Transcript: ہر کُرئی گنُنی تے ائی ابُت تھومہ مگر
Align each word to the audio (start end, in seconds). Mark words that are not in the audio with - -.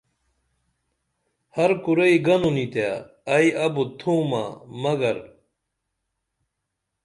ہر 1.55 1.71
کُرئی 1.83 2.17
گنُنی 2.25 2.65
تے 2.73 2.87
ائی 3.33 3.47
ابُت 3.65 3.89
تھومہ 3.99 4.43
مگر 4.81 5.17